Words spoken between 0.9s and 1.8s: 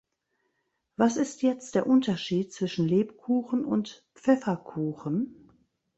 Was ist jetzt